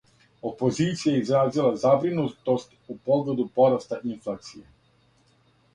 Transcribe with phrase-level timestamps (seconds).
[0.51, 4.65] Опозиција је изразила забринутост у погледу пораста инфлације.